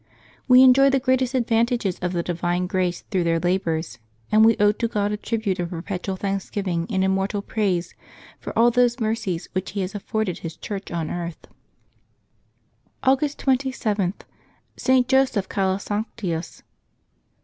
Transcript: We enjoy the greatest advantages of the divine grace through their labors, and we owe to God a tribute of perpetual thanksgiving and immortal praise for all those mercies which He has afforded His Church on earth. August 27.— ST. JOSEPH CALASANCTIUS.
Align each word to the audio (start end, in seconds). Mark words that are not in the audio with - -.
We 0.47 0.63
enjoy 0.63 0.89
the 0.89 0.99
greatest 0.99 1.35
advantages 1.35 1.99
of 1.99 2.11
the 2.11 2.23
divine 2.23 2.65
grace 2.65 3.01
through 3.11 3.23
their 3.23 3.39
labors, 3.39 3.99
and 4.31 4.43
we 4.43 4.57
owe 4.57 4.71
to 4.71 4.87
God 4.87 5.11
a 5.11 5.15
tribute 5.17 5.59
of 5.59 5.69
perpetual 5.69 6.15
thanksgiving 6.15 6.87
and 6.89 7.03
immortal 7.03 7.43
praise 7.43 7.93
for 8.39 8.51
all 8.57 8.71
those 8.71 8.99
mercies 8.99 9.47
which 9.53 9.73
He 9.73 9.81
has 9.81 9.93
afforded 9.93 10.39
His 10.39 10.57
Church 10.57 10.89
on 10.89 11.11
earth. 11.11 11.45
August 13.03 13.37
27.— 13.45 14.13
ST. 14.75 15.07
JOSEPH 15.07 15.47
CALASANCTIUS. 15.47 16.63